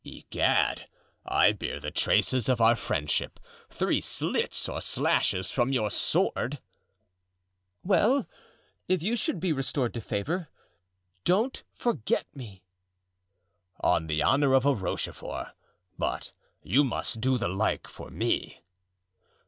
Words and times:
"Egad! 0.03 0.87
I 1.27 1.51
bear 1.51 1.79
the 1.79 1.91
traces 1.91 2.49
of 2.49 2.59
our 2.59 2.75
friendship—three 2.75 4.01
slits 4.01 4.67
or 4.67 4.81
slashes 4.81 5.51
from 5.51 5.71
your 5.71 5.91
sword." 5.91 6.57
"Well, 7.83 8.27
if 8.87 9.03
you 9.03 9.15
should 9.15 9.39
be 9.39 9.53
restored 9.53 9.93
to 9.93 10.01
favor, 10.01 10.49
don't 11.23 11.61
forget 11.75 12.25
me." 12.33 12.63
"On 13.81 14.07
the 14.07 14.23
honor 14.23 14.55
of 14.55 14.65
a 14.65 14.73
Rochefort; 14.73 15.49
but 15.99 16.33
you 16.63 16.83
must 16.83 17.21
do 17.21 17.37
the 17.37 17.47
like 17.47 17.87
for 17.87 18.09
me." 18.09 18.63